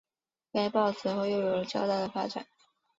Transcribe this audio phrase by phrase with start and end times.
[0.51, 2.47] 该报此后又有了较大发展。